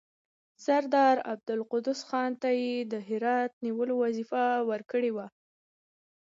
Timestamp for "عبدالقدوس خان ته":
1.31-2.49